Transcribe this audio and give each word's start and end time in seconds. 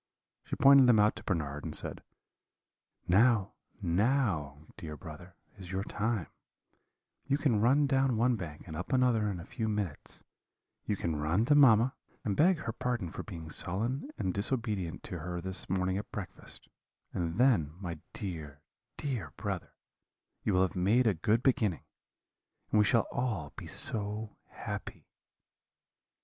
She 0.43 0.55
pointed 0.55 0.87
them 0.87 0.99
out 0.99 1.15
to 1.17 1.23
Bernard, 1.23 1.63
and 1.63 1.75
said: 1.75 2.01
"'Now, 3.07 3.53
now, 3.83 4.65
dear 4.75 4.97
brother, 4.97 5.35
is 5.59 5.71
your 5.71 5.83
time; 5.83 6.25
you 7.27 7.37
can 7.37 7.61
run 7.61 7.85
down 7.85 8.17
one 8.17 8.35
bank 8.35 8.63
and 8.65 8.75
up 8.75 8.91
another 8.93 9.29
in 9.29 9.39
a 9.39 9.45
few 9.45 9.67
minutes; 9.67 10.23
you 10.87 10.95
can 10.95 11.17
run 11.17 11.45
to 11.45 11.53
mamma, 11.53 11.93
and 12.25 12.35
beg 12.35 12.57
her 12.61 12.71
pardon 12.71 13.11
for 13.11 13.21
being 13.21 13.51
sullen 13.51 14.09
and 14.17 14.33
disobedient 14.33 15.03
to 15.03 15.19
her 15.19 15.39
this 15.39 15.69
morning 15.69 15.99
at 15.99 16.11
breakfast; 16.11 16.67
and 17.13 17.35
then, 17.35 17.75
my 17.79 17.99
dear, 18.11 18.63
dear 18.97 19.33
brother, 19.37 19.75
you 20.43 20.53
will 20.55 20.63
have 20.63 20.75
made 20.75 21.05
a 21.05 21.13
good 21.13 21.43
beginning, 21.43 21.83
and 22.71 22.79
we 22.79 22.85
shall 22.85 23.05
all 23.11 23.53
be 23.55 23.67
so 23.67 24.35
happy.' 24.47 25.05